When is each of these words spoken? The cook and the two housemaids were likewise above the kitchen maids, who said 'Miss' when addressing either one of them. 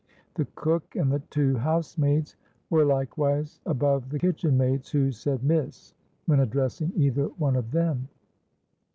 The 0.33 0.47
cook 0.55 0.95
and 0.95 1.11
the 1.11 1.19
two 1.29 1.57
housemaids 1.57 2.35
were 2.71 2.83
likewise 2.83 3.59
above 3.67 4.09
the 4.09 4.17
kitchen 4.17 4.57
maids, 4.57 4.89
who 4.89 5.11
said 5.11 5.43
'Miss' 5.43 5.93
when 6.25 6.39
addressing 6.39 6.91
either 6.95 7.25
one 7.37 7.55
of 7.55 7.69
them. 7.69 8.07